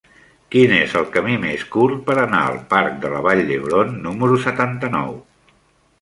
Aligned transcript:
Quin 0.53 0.71
és 0.77 0.95
el 1.01 1.05
camí 1.17 1.35
més 1.43 1.65
curt 1.75 2.01
per 2.09 2.17
anar 2.23 2.41
al 2.45 2.57
parc 2.73 2.97
de 3.05 3.13
la 3.17 3.23
Vall 3.27 3.45
d'Hebron 3.51 3.95
número 4.07 4.43
setanta-nou? 4.51 5.15